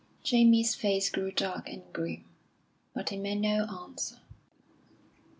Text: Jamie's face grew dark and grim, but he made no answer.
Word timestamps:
Jamie's 0.23 0.73
face 0.73 1.11
grew 1.11 1.31
dark 1.31 1.69
and 1.69 1.83
grim, 1.93 2.25
but 2.95 3.09
he 3.09 3.17
made 3.17 3.41
no 3.41 3.65
answer. 3.65 4.17